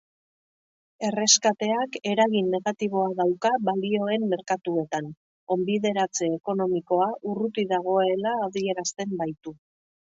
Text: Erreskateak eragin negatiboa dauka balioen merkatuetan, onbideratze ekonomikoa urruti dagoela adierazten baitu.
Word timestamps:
Erreskateak 1.09 1.99
eragin 2.13 2.49
negatiboa 2.55 3.11
dauka 3.21 3.53
balioen 3.69 4.27
merkatuetan, 4.33 5.13
onbideratze 5.59 6.33
ekonomikoa 6.41 7.11
urruti 7.35 7.71
dagoela 7.77 8.37
adierazten 8.51 9.19
baitu. 9.23 9.59